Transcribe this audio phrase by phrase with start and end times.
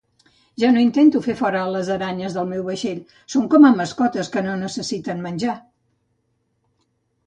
[0.61, 3.05] Ja no intento fer fora a les aranyes del meu vaixell,
[3.37, 5.59] són com a mascotes que no necessiten menjar.